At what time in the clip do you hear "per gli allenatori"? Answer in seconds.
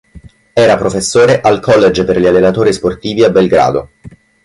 2.05-2.73